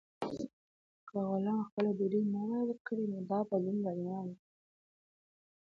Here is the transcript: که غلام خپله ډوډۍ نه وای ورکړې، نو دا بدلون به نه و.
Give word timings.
که 1.07 1.17
غلام 1.29 1.59
خپله 1.67 1.91
ډوډۍ 1.97 2.23
نه 2.33 2.41
وای 2.49 2.63
ورکړې، 2.67 3.03
نو 3.11 3.17
دا 3.29 3.39
بدلون 3.49 3.77
به 3.83 3.91
نه 4.03 4.11
و. 4.25 4.27